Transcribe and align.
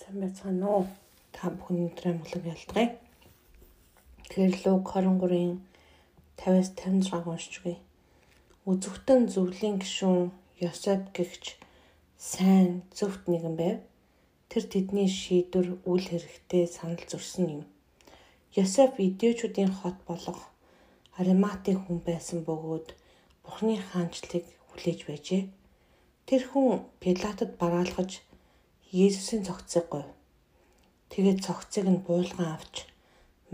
Сайн 0.00 0.20
байцгаана 0.24 0.66
уу? 0.76 0.84
Та 1.36 1.52
бүхэн 1.52 1.76
өнөөдрийн 1.76 2.14
амглаг 2.16 2.44
ялдгая. 2.54 2.88
Тэгэхээр 4.32 4.54
Луг 4.64 4.84
23-ын 4.96 5.52
50-аас 6.40 6.68
56-г 6.80 7.28
уншчихъя. 7.28 7.76
Үзэгтэн 8.70 9.20
зөвлийн 9.34 9.76
гишүүн 9.82 10.32
Йосеф 10.64 11.00
гэгч 11.16 11.44
сайн 12.16 12.80
зөвхт 12.96 13.28
нэгэн 13.28 13.54
байв. 13.60 13.78
Тэр 14.48 14.64
тэдний 14.72 15.08
шийдвэр 15.20 15.68
үл 15.84 16.04
хэрэгтээ 16.08 16.64
санал 16.76 17.04
зөрсөн 17.10 17.46
юм. 17.60 17.62
Йосеф 18.56 18.96
идээчүүдийн 18.96 19.72
хот 19.84 19.98
болох 20.08 20.40
Ариматын 21.20 21.76
хүн 21.76 22.00
байсан 22.08 22.40
бөгөөд 22.48 22.88
Бурхны 23.44 23.76
хаанчлыг 23.76 24.48
хүлээж 24.72 25.00
байжээ. 25.04 25.42
Тэр 26.24 26.42
хүн 26.48 26.88
Пилатад 27.04 27.60
бараалхаж 27.60 28.24
Есүсийн 28.90 29.46
цогцыг 29.46 29.86
гуйв. 29.86 30.10
Тэгээд 31.14 31.46
цогцыг 31.46 31.86
нь 31.86 32.02
буулган 32.02 32.58
авч 32.58 32.90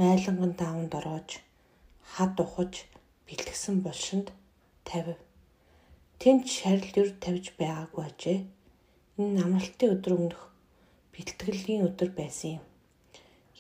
майланган 0.01 0.57
даавнд 0.57 0.93
ороож 0.97 1.45
хад 2.13 2.41
ухаж 2.41 2.89
бэлтгэсэн 3.29 3.85
булшинд 3.85 4.33
тавив. 4.89 5.21
Тэнд 6.21 6.49
шарил 6.49 6.89
юр 6.97 7.11
тавьж 7.21 7.53
байгаагүй 7.61 8.03
ажээ. 8.09 8.39
Энэ 9.21 9.45
амралтын 9.45 9.93
өдөр 10.01 10.13
өмнөх 10.17 10.43
бэлтгэлийн 11.13 11.85
өдөр 11.85 12.11
байсан 12.17 12.51
юм. 12.57 12.65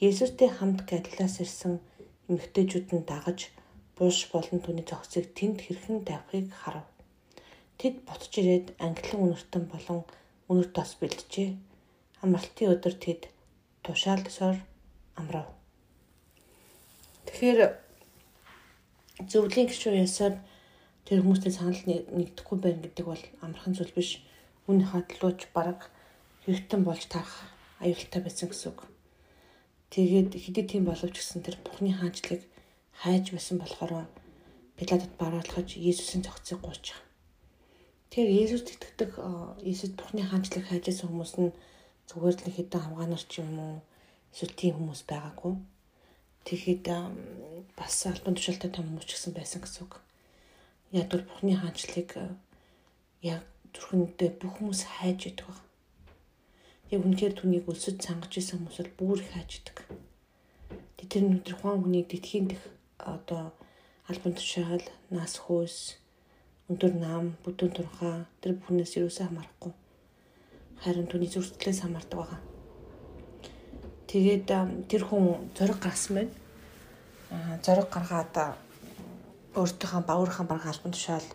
Есүстэй 0.00 0.48
хамт 0.56 0.80
Галилаас 0.88 1.44
ирсэн 1.44 1.84
эмэгтэйчүүд 2.32 2.88
нь 2.96 3.04
дагаж 3.04 3.52
булш 4.00 4.32
болон 4.32 4.64
түүний 4.64 4.86
цогцыг 4.88 5.36
тэнд 5.36 5.60
хэрхэн 5.60 6.08
тавихыг 6.08 6.48
харав. 6.56 6.88
Тэд 7.76 8.00
ботж 8.08 8.32
ирээд 8.40 8.66
англин 8.80 9.20
үнэртэн 9.28 9.64
болон 9.68 10.08
үнэр 10.50 10.68
тос 10.70 10.94
бэлджээ. 11.00 11.50
Амралтын 12.22 12.72
өдөр 12.74 12.94
тэд 12.94 13.22
тушаалсаар 13.84 14.58
амрав. 15.18 15.48
Тэгэхээр 17.26 17.60
зөвлийн 19.30 19.66
гişүү 19.68 19.94
ясаар 20.06 20.34
тэр 21.06 21.22
хүмүүстэй 21.22 21.52
санал 21.54 21.82
нэгдэхгүй 21.86 22.58
байна 22.62 22.82
гэдэг 22.82 23.06
бол 23.06 23.24
амархан 23.44 23.74
зүйл 23.74 23.94
биш. 23.96 24.22
Үн 24.70 24.82
хадлууч 24.82 25.50
бараг 25.54 25.90
хэрэгтэн 26.42 26.82
болж 26.84 27.06
тарах 27.06 27.50
аюултай 27.82 28.20
байсан 28.22 28.50
гэсэн 28.50 28.70
үг. 28.74 28.86
Тэгээд 29.90 30.34
хэдий 30.34 30.66
тийм 30.66 30.84
боловч 30.86 31.14
гэсэн 31.18 31.46
тэр 31.46 31.56
Бурхны 31.62 31.94
хаанчлыг 31.94 32.42
хайж 33.02 33.30
байсан 33.30 33.58
болохоор 33.62 34.10
Пилатад 34.76 35.12
бараалхаж 35.18 35.78
Иесусийн 35.78 36.22
гуйж 36.22 36.84
байгаа. 36.90 37.05
Тэгэхээр 38.10 38.30
Иесус 38.32 38.62
итгэдэг 38.70 39.10
Иесус 39.66 39.92
Бурхны 39.98 40.22
хаанчлыг 40.26 40.64
хайжсэн 40.66 41.08
хүмүүс 41.10 41.32
нь 41.42 41.50
зүгээр 42.08 42.36
л 42.46 42.54
хэдэн 42.56 42.82
хамгаанаар 42.82 43.24
ч 43.26 43.42
юм 43.42 43.58
уу 43.58 43.76
эсвэл 44.32 44.54
тийм 44.54 44.74
хүмүүс 44.78 45.02
байгаагүй. 45.10 45.54
Тэгэхэд 46.46 46.86
бас 47.74 47.94
албан 48.06 48.34
тушаалтай 48.38 48.70
том 48.70 48.86
хүмүүс 48.86 49.06
ч 49.08 49.12
гэсэн 49.18 49.32
байсан 49.34 49.60
гэсэн 49.66 49.82
үг. 49.84 49.94
Яг 50.94 51.10
бол 51.10 51.26
Бурхны 51.26 51.58
хаанчлыг 51.58 52.10
яг 53.26 53.42
зүрхэндээ 53.74 54.30
бүх 54.40 54.52
хүмүүс 54.56 54.80
хайж 54.86 55.20
идэг 55.34 55.46
баг. 55.50 55.60
Яг 56.94 57.02
үнэхээр 57.02 57.34
түүнийг 57.36 57.66
өлсөж 57.66 57.98
сангаж 57.98 58.32
исэн 58.38 58.62
хүмүүс 58.62 58.78
бол 58.78 58.94
бүр 58.98 59.18
их 59.20 59.30
хайж 59.34 59.50
идэг. 59.58 59.76
Тэр 61.10 61.26
өнөдөр 61.26 61.54
хуан 61.58 61.82
хүнийг 61.82 62.06
детхийн 62.10 62.46
дэх 62.50 62.62
одоо 62.98 63.54
албан 64.10 64.34
тушаал, 64.34 64.82
нас 65.10 65.38
хөөс, 65.38 65.98
өндөр 66.70 66.92
нам, 66.98 67.34
бүдүүн 67.44 67.72
турхаа 67.76 68.26
тэр 68.40 68.58
бүхнээс 68.58 68.98
юусаа 68.98 69.28
хамаарахгүй 69.28 69.74
харин 70.82 71.08
түүний 71.08 71.30
зүрхтлээс 71.32 71.80
хамаардаг 71.82 72.18
байгаа. 72.20 72.40
Тэгээд 74.06 74.48
тэр 74.90 75.02
хүн 75.08 75.50
зориг 75.56 75.80
гаргасан 75.80 76.14
байна. 76.16 76.32
Аа 77.32 77.56
зориг 77.64 77.88
гаргаад 77.90 78.34
өөртөөхөө 79.56 80.02
баурхан 80.04 80.46
бараг 80.46 80.68
албан 80.68 80.92
тушаал 80.92 81.28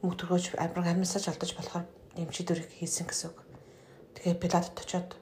мөнгө 0.00 0.16
төргөж 0.18 0.44
амраг 0.56 0.86
амьсаж 0.88 1.28
алдаж 1.28 1.52
болохоор 1.54 1.84
нэмчидүрийг 2.16 2.70
хийсэн 2.80 3.06
гэсэн 3.06 3.30
үг. 3.30 3.38
Тэгээ 4.16 4.40
Пилатд 4.40 4.76
очиод. 4.80 5.14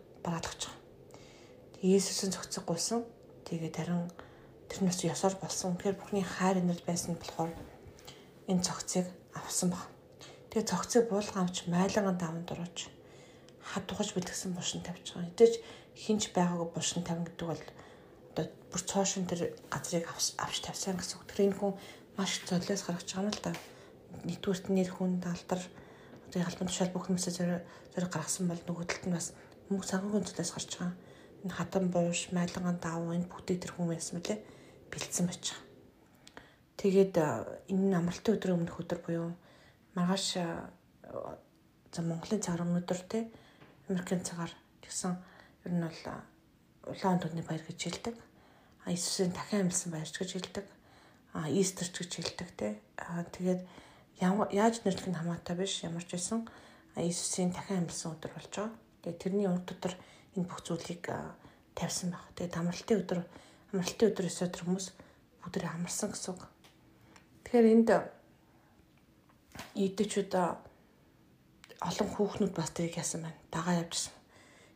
Тэгээ 1.75 1.99
Есүсийн 1.99 2.33
цогцог 2.33 2.65
гуйсан. 2.65 3.03
Тэгээд 3.45 3.77
харин 3.77 4.09
тэр 4.71 4.79
нь 4.83 4.89
бас 4.89 5.03
ёсоор 5.03 5.35
болсон. 5.43 5.77
Тэгэхээр 5.77 5.99
Бурхны 5.99 6.23
хайр 6.23 6.63
инэрл 6.63 6.87
байсан 6.87 7.19
болохоор 7.19 7.51
энэ 8.49 8.65
цогцыг 8.65 9.07
авсан 9.37 9.71
баг. 9.71 9.85
Тэгээ 10.51 10.71
цогцыг 10.73 11.03
буулган 11.13 11.45
авч 11.45 11.69
майланган 11.69 12.17
даванд 12.17 12.49
орооч 12.49 12.89
хадугаж 13.61 14.17
бэлтгэсэн 14.17 14.57
бушин 14.57 14.81
тавьж 14.81 15.13
байгаа. 15.13 15.29
Эдэж 15.29 15.53
хинж 15.93 16.33
байгаагүй 16.33 16.69
бушин 16.73 17.05
тавина 17.05 17.29
гэдэг 17.29 17.49
бол 17.49 17.65
одоо 18.33 18.47
бүр 18.73 18.83
цоошин 18.89 19.29
тэр 19.29 19.53
газрыг 19.69 20.09
авч 20.09 20.57
тавьсан 20.65 20.97
гэсэн 20.97 21.21
үг. 21.21 21.29
Тэр 21.29 21.53
энэ 21.53 21.59
хүн 21.61 21.73
маш 22.17 22.41
золиос 22.49 22.83
гаргаж 22.89 23.09
байгаа 23.13 23.29
юм 23.29 23.37
л 23.37 23.45
да. 23.45 23.53
Нэгдүгürt 24.25 24.67
нэр 24.73 24.91
хүн 24.97 25.21
далдар 25.21 25.61
одоо 26.33 26.41
ялбан 26.41 26.69
тушаал 26.73 26.93
бүх 26.97 27.05
хүмүүсээ 27.13 27.35
зэрэг 27.37 27.63
зэрэг 27.93 28.11
гаргасан 28.13 28.49
бол 28.49 28.63
нөгөө 28.65 28.87
талд 28.89 29.05
нь 29.05 29.17
бас 29.17 29.37
мөнгө 29.69 29.85
санхүүгийн 29.85 30.25
золиос 30.33 30.53
гарч 30.57 30.71
байгаа. 30.81 30.97
Энэ 31.45 31.57
хатан 31.61 31.85
бууш, 31.93 32.21
майлган 32.33 32.81
давуу 32.81 33.13
энэ 33.13 33.29
бүгдийг 33.29 33.61
тэр 33.61 33.73
хүн 33.77 33.93
байсан 33.93 34.17
мөлий 34.17 34.41
бэлдсэн 34.89 35.29
байж 35.29 35.45
байгаа. 35.45 35.68
Тэгээд 36.79 37.19
энэ 37.75 37.99
амралтын 37.99 38.39
өдрийн 38.39 38.63
өмнөх 38.63 38.79
өдөр 38.79 39.01
буюу 39.03 39.35
маргааш 39.99 40.27
за 41.91 42.01
Монголын 42.07 42.39
цаг 42.39 42.63
өнөдөр 42.63 43.01
те 43.11 43.27
Америкийн 43.91 44.23
цагаар 44.23 44.55
тэгсэн 44.87 45.19
ер 45.67 45.73
нь 45.75 45.83
бол 45.83 46.03
улаан 46.87 47.19
өдрийн 47.19 47.43
баяр 47.43 47.67
гэж 47.67 47.81
хэлдэг. 47.83 48.15
А 48.87 48.95
Иесусийн 48.95 49.35
дахин 49.35 49.67
амьсан 49.67 49.91
баярч 49.91 50.15
гэж 50.15 50.31
хэлдэг. 50.39 50.67
А 51.35 51.51
Истерч 51.51 51.99
гэж 51.99 52.13
хэлдэг 52.15 52.49
те. 52.55 52.79
А 52.95 53.27
тэгээд 53.27 53.67
яаж 54.23 54.87
нэрлэх 54.87 55.09
нь 55.11 55.19
хамаатай 55.19 55.57
биш 55.59 55.83
ямар 55.83 56.07
ч 56.07 56.15
байсан 56.15 56.47
Иесусийн 56.95 57.51
дахин 57.51 57.91
амьсан 57.91 58.15
өдөр 58.15 58.33
болж 58.39 58.53
байгаа. 58.55 58.71
Тэгээд 59.03 59.19
тэрний 59.19 59.49
урд 59.51 59.67
дотор 59.67 59.99
энэ 60.37 60.47
бүх 60.47 60.63
зүйлийг 60.63 61.11
тавьсан 61.75 62.15
баг. 62.15 62.23
Тэгээд 62.39 62.55
амралтын 62.55 63.01
өдөр 63.03 63.21
амралтын 63.75 64.09
өдөр 64.15 64.27
өсөө 64.31 64.49
тэр 64.53 64.63
хүмүүс 64.63 64.87
бүгдээ 65.43 65.75
амарсан 65.75 66.13
гэсэн 66.13 66.33
үг. 66.37 66.43
Тэгэхээр 67.49 67.73
энд 67.73 67.91
идэвчүүд 69.73 70.33
олон 70.37 72.09
хүүхнүүд 72.13 72.53
бас 72.53 72.77
тэрийг 72.77 73.01
яасан 73.01 73.25
байна. 73.25 73.41
Дагаа 73.49 73.81
явжсэн. 73.81 74.13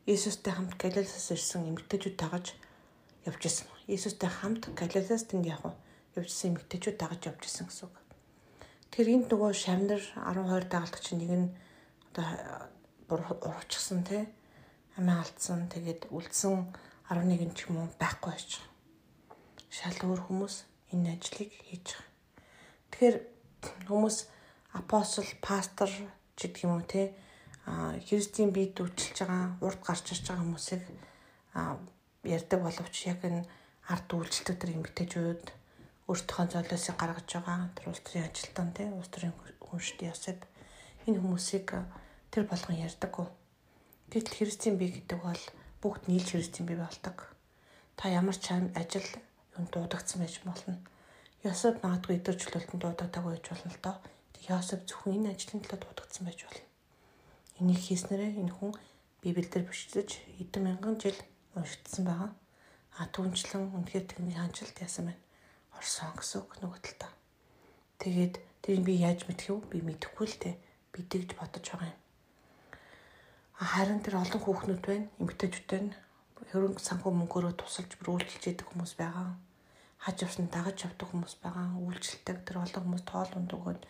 Иесустэй 0.08 0.56
хамт 0.56 0.80
Галилеас 0.80 1.28
ирсэн 1.36 1.68
эмэгтэйчүүд 1.68 2.16
дагаж 2.16 2.56
явжсэн. 3.28 3.68
Иесустэй 3.92 4.32
хамт 4.32 4.72
Галилеас 4.72 5.28
тэнд 5.28 5.52
яг 5.52 5.60
явжсэн 6.16 6.56
эмэгтэйчүүд 6.56 6.96
дагаж 6.96 7.20
явжсэн 7.28 7.68
гэсэн 7.68 7.92
үг. 7.92 7.96
Тэр 8.88 9.20
энд 9.20 9.28
нөгөө 9.28 9.52
шавнар 9.52 10.00
12 10.16 10.72
дагалдагч 10.72 11.12
нэг 11.12 11.28
нь 11.28 11.52
одоо 12.16 12.72
урагчсан 13.52 14.00
тий 14.00 14.24
амиа 14.96 15.20
алдсан 15.20 15.68
тэгээд 15.68 16.08
үлдсэн 16.08 16.72
11 17.12 17.52
ч 17.52 17.68
юм 17.68 17.84
уу 17.84 17.92
байхгүй 18.00 18.32
байгаа. 18.32 18.64
Шал 19.68 20.00
өөр 20.08 20.24
хүмүүс 20.24 20.64
энэ 20.96 21.20
ажлыг 21.20 21.52
хийж 21.68 22.00
байгаа. 22.00 22.11
Тэгэхээр 22.92 23.16
хүмүүс 23.88 24.16
апостол, 24.76 25.24
пастор 25.40 25.88
гэдэг 26.36 26.64
юм 26.68 26.76
уу 26.76 26.84
те? 26.84 27.16
А 27.64 27.96
христийн 27.96 28.52
бие 28.52 28.68
дүүчилж 28.68 29.16
байгаа 29.24 29.56
урд 29.64 29.80
гарч 29.80 30.12
ирж 30.12 30.28
байгаа 30.28 30.44
хүмүүсийг 30.44 30.82
ярьдаг 32.28 32.60
боловч 32.60 32.96
яг 33.08 33.24
энэ 33.24 33.48
ард 33.88 34.08
үйлчлдэг 34.12 34.56
тэр 34.60 34.70
эмгтээчүүд 34.76 35.44
өөртөөхөө 36.04 36.46
золиосыг 36.52 36.96
гаргаж 37.00 37.28
байгаа 37.32 37.72
тэр 37.72 37.86
улс 37.88 38.02
төрийн 38.04 38.28
ажилтан 38.28 38.68
те? 38.76 38.84
Улс 38.92 39.08
төрийн 39.08 39.34
хүншд 39.64 39.98
ясад 40.04 40.40
энэ 41.08 41.20
хүмүүсийг 41.22 41.68
тэр 42.28 42.44
болгон 42.44 42.76
ярьдаггүй 42.76 43.26
гэтэл 44.12 44.36
христийн 44.36 44.76
бие 44.76 44.92
гэдэг 44.92 45.18
бол 45.24 45.44
бүгд 45.80 46.12
нийлж 46.12 46.28
христийн 46.36 46.68
бие 46.68 46.76
болдог. 46.76 47.32
Та 47.96 48.12
ямар 48.12 48.36
ч 48.36 48.52
ажил 48.52 49.08
юм 49.56 49.64
дуудагдсан 49.72 50.20
байж 50.20 50.42
болно 50.44 50.76
Ясад 51.42 51.82
магадгүй 51.82 52.18
өдөржлөлтөнд 52.18 52.82
дуудагдаагүй 52.82 53.32
байж 53.34 53.46
болно 53.50 53.70
л 53.74 53.82
доо 53.82 53.96
Яосеф 54.50 54.82
зөвхөн 54.90 55.22
энэ 55.22 55.38
ажлын 55.38 55.62
төлөө 55.62 55.78
дуудагдсан 55.86 56.26
байж 56.26 56.40
болно. 56.42 56.66
Энийг 57.62 57.78
хийснээрээ 57.78 58.42
энэ 58.42 58.54
хүн 58.58 58.74
Библиэлд 59.22 59.70
бичиж 59.70 60.18
хэдэн 60.34 60.62
мянган 60.66 60.98
жил 60.98 61.14
уншигдсан 61.54 62.02
байгаа. 62.10 62.30
А 62.98 63.06
түнчлэн 63.14 63.70
үнэхээр 63.70 64.06
тэрний 64.10 64.34
ханжилт 64.34 64.74
яасан 64.82 65.14
байна. 65.14 65.22
Орсон 65.78 66.10
гэсэн 66.18 66.42
үг 66.42 66.50
нөгөө 66.58 66.80
талдаа. 66.82 67.12
Тэгээд 68.02 68.34
тэрийг 68.66 68.82
би 68.82 68.94
яаж 68.98 69.30
мэдэх 69.30 69.46
вэ? 69.46 69.62
Би 69.70 69.78
мэдэхгүй 69.86 70.26
л 70.26 70.36
дээ. 70.42 70.56
Би 70.90 71.00
тэгж 71.06 71.38
бодож 71.38 71.62
байгаа 71.62 71.94
юм. 71.94 71.98
Харин 73.62 74.02
тэр 74.02 74.18
олон 74.18 74.42
хүүхнүүд 74.42 74.82
байна, 74.82 75.06
эмэгтэйчүүд 75.22 75.68
байна. 75.70 75.94
Хөрөнгө 76.50 76.82
санхүү 76.82 77.14
мөнгөөрөө 77.14 77.54
тусалж 77.62 77.94
бүр 78.02 78.18
үйлчилж 78.18 78.42
яадаг 78.50 78.66
хүмүүс 78.74 78.98
байгаа. 78.98 79.38
Хаж 80.02 80.16
явсан 80.26 80.50
дагаж 80.50 80.82
явдаг 80.82 81.06
хүмүүс 81.06 81.38
байгаа. 81.38 81.78
Үйлчлэлтэй 81.78 82.42
тэр 82.42 82.58
олон 82.58 82.82
хүмүүс 82.82 83.04
тоол 83.06 83.32
унд 83.38 83.54
өгөөд 83.54 83.82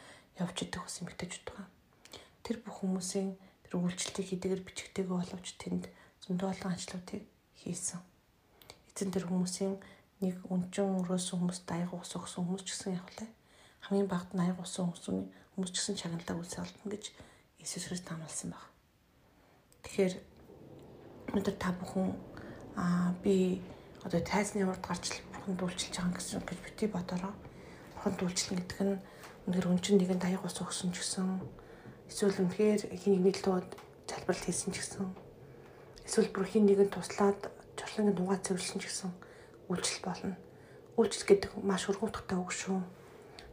явж 0.44 0.56
идэх 0.60 0.84
бас 0.84 1.00
эмгтээчүүд 1.00 1.46
байгаа. 1.48 1.68
Тэр 2.44 2.56
бүх 2.60 2.76
хүмүүсийн 2.84 3.32
тэр 3.64 3.74
үйлчлэлтийг 3.80 4.28
хийдгээр 4.28 4.60
бичгтэйгээ 4.60 5.08
боловч 5.08 5.56
тэнд 5.56 5.88
зөндөө 6.20 6.48
олон 6.52 6.72
ажлуудыг 6.76 7.24
хийсэн. 7.64 8.00
Эцэн 8.92 9.08
тэр 9.08 9.24
хүмүүсийн 9.24 9.80
нэг 10.20 10.36
өнчөн 10.52 11.00
өрөөсөн 11.00 11.38
хүмүүст 11.40 11.66
аяг 11.72 11.90
ус 11.96 12.12
өгсөн 12.12 12.44
хүмүүс 12.44 12.62
ч 12.68 12.68
гэсэн 12.76 13.00
явлаа. 13.00 13.28
Хамгийн 13.88 14.08
багт 14.12 14.30
80 14.36 14.60
усан 14.60 15.32
хүмүүс 15.56 15.70
ч 15.72 15.76
гэсэн 15.80 15.96
чагналаа 15.96 16.36
үлсээ 16.36 16.60
олдно 16.60 16.92
гэж 16.92 17.04
Иесус 17.58 17.88
Христ 17.88 18.06
амласан 18.12 18.52
баг. 18.52 18.68
Тэгэхээр 19.82 20.14
өнөөдөр 21.32 21.56
та 21.56 21.72
бүхэн 21.72 22.12
аа 22.76 23.16
би 23.24 23.64
одоо 24.04 24.20
тайзны 24.20 24.62
урд 24.68 24.84
гарч 24.84 25.22
бурханд 25.42 25.58
үйлчилж 25.58 25.98
байгаа 25.98 26.14
гэсэн 26.14 26.46
гэж 26.46 26.58
бити 26.62 26.86
бодороо. 26.86 27.34
Бурханд 27.98 28.22
үйлчлэн 28.22 28.58
гэдэг 28.62 28.78
нь 28.86 29.02
өнөөдөр 29.50 29.66
өнчин 29.74 29.98
нэгэнд 29.98 30.22
аяг 30.22 30.46
ус 30.46 30.54
өгсөн 30.62 30.94
ч 30.94 31.02
гэсэн 31.02 31.42
эсвэл 32.06 32.46
үнэхээр 32.46 32.94
хин 32.94 33.18
нэгний 33.18 33.34
төлөө 33.34 33.66
залбирал 34.06 34.46
хийсэн 34.46 34.70
ч 34.70 34.78
гэсэн 34.78 35.10
эсвэл 36.06 36.30
бүр 36.30 36.46
хин 36.46 36.70
нэгэнд 36.70 36.94
туслаад 36.94 37.50
жолоогийн 37.74 38.14
дугаа 38.14 38.38
цэвэрлсэн 38.38 38.78
ч 38.78 38.86
гэсэн 38.86 39.10
үйлчлэл 39.66 40.06
болно. 40.06 40.38
Үйлчлэл 40.94 41.26
гэдэг 41.26 41.50
маш 41.66 41.90
өргөмтгтэй 41.90 42.38
үг 42.38 42.52
шүү. 42.54 42.78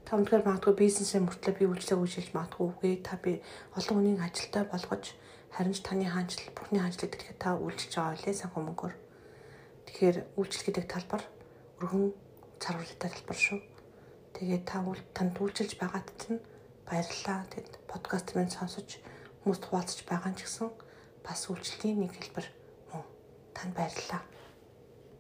Та 0.06 0.14
өнөхөр 0.14 0.46
магадгүй 0.46 0.74
бизнесээ 0.78 1.26
мөртлөө 1.26 1.54
би 1.58 1.66
үйлчлэг 1.74 1.98
үйлчилж 2.06 2.30
магадгүй 2.38 2.66
үгүй. 2.70 2.94
Та 3.02 3.18
би 3.18 3.42
олон 3.74 3.96
хүнийг 3.98 4.22
ажилтай 4.22 4.62
болгож 4.70 5.18
харин 5.50 5.74
ч 5.74 5.82
таны 5.82 6.06
хаанчл, 6.06 6.54
Бурхны 6.54 6.86
хаанчлыг 6.86 7.18
тэрхэд 7.18 7.42
та 7.42 7.58
үйлчилж 7.58 7.94
байгаа 7.98 8.14
үлээ 8.14 8.36
санхүү 8.38 8.62
мөнгөөр. 8.62 8.96
Тэгэхээр 9.90 10.18
үйлчлэл 10.38 10.68
гэдэг 10.70 10.86
талбар 10.86 11.24
өргөн 11.80 12.12
царвалтай 12.60 13.08
талбар 13.08 13.40
шүү. 13.40 13.60
Тэгээд 14.36 14.64
та 14.68 14.84
үл 14.84 15.00
танд 15.16 15.40
үйлчилж 15.40 15.80
байгаад 15.80 16.12
чинь 16.20 16.44
баярлалаа. 16.84 17.48
Тэгэд 17.56 17.74
подкаст 17.88 18.36
минь 18.36 18.52
сонсож 18.52 19.00
хүмүүст 19.48 19.64
хуваалцаж 19.64 20.04
байгаа 20.04 20.36
ч 20.36 20.44
гэсэн 20.44 20.68
бас 21.24 21.48
үйлчлэлийн 21.48 22.04
нэг 22.04 22.12
хэлбэр 22.20 22.48
мөн 22.92 23.04
танд 23.56 23.74
баярлалаа. 23.80 24.22